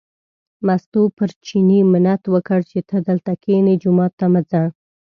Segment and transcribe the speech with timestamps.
[0.65, 4.63] مستو پر چیني منت وکړ چې ته دلته کینې، جومات ته مه ځه.